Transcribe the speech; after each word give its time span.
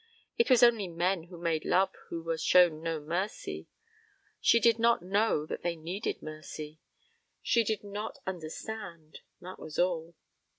It 0.35 0.49
was 0.49 0.63
only 0.63 0.87
men 0.87 1.25
who 1.25 1.37
made 1.37 1.63
love 1.63 1.93
who 2.09 2.23
were 2.23 2.39
shown 2.39 2.81
no 2.81 2.99
mercy. 2.99 3.67
She 4.39 4.59
did 4.59 4.79
not 4.79 5.03
know 5.03 5.45
that 5.45 5.61
they 5.61 5.75
needed 5.75 6.23
mercy. 6.23 6.79
She 7.43 7.63
did 7.63 7.83
not 7.83 8.17
understand 8.25 9.19
that 9.41 9.59
was 9.59 9.77
all. 9.77 10.15